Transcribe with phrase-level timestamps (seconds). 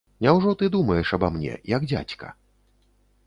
[0.25, 2.33] Няўжо ты думаеш аба мне, як дзядзька?